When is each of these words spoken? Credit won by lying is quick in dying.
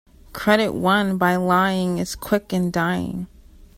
Credit 0.33 0.73
won 0.73 1.19
by 1.19 1.35
lying 1.35 1.99
is 1.99 2.15
quick 2.15 2.51
in 2.53 2.71
dying. 2.71 3.27